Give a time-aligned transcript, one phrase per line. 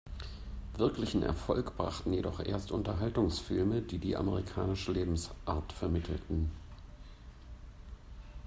[0.77, 6.49] Wirklichen Erfolg brachten jedoch erst Unterhaltungsfilme, die die amerikanische Lebensart vermittelten.